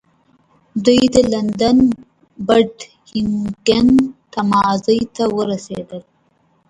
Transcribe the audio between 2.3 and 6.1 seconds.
پډینګټن تمځای ته ورسېدل.